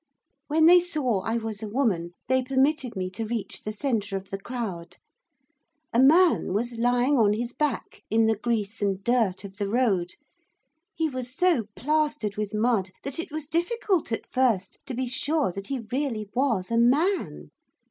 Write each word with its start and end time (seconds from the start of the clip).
When 0.47 0.65
they 0.65 0.79
saw 0.79 1.19
I 1.21 1.37
was 1.37 1.61
a 1.61 1.69
woman, 1.69 2.15
they 2.27 2.41
permitted 2.41 2.95
me 2.95 3.11
to 3.11 3.23
reach 3.23 3.61
the 3.61 3.71
centre 3.71 4.17
of 4.17 4.31
the 4.31 4.39
crowd. 4.39 4.97
A 5.93 5.99
man 6.01 6.53
was 6.53 6.79
lying 6.79 7.19
on 7.19 7.33
his 7.33 7.53
back, 7.53 8.01
in 8.09 8.25
the 8.25 8.35
grease 8.35 8.81
and 8.81 9.03
dirt 9.03 9.43
of 9.43 9.57
the 9.57 9.67
road. 9.69 10.15
He 10.95 11.07
was 11.07 11.31
so 11.35 11.65
plastered 11.75 12.35
with 12.35 12.51
mud, 12.51 12.89
that 13.03 13.19
it 13.19 13.31
was 13.31 13.45
difficult, 13.45 14.11
at 14.11 14.25
first, 14.27 14.79
to 14.87 14.95
be 14.95 15.05
sure 15.07 15.51
that 15.51 15.67
he 15.67 15.85
really 15.91 16.27
was 16.33 16.71
a 16.71 16.79
man. 16.79 17.51